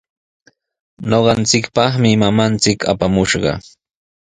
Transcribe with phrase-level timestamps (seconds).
[1.09, 3.51] Ñuqanchikpaqmi mamanchik apamushqa.